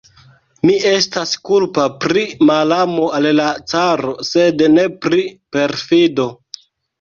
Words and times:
Mi 0.67 0.75
estas 0.91 1.33
kulpa 1.49 1.83
pri 2.05 2.23
malamo 2.51 3.05
al 3.19 3.27
la 3.41 3.45
caro, 3.75 4.15
sed 4.31 4.65
ne 4.79 4.87
pri 5.05 5.21
perfido! 5.59 6.29